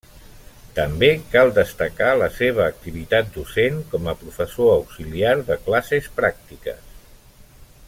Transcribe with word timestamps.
També 0.77 1.09
cal 1.35 1.51
destacar 1.57 2.07
la 2.21 2.29
seva 2.37 2.63
activitat 2.71 3.29
docent 3.37 3.77
com 3.93 4.09
a 4.09 4.17
professor 4.23 4.73
auxiliar 4.79 5.35
de 5.51 5.59
classes 5.69 6.09
pràctiques. 6.23 6.91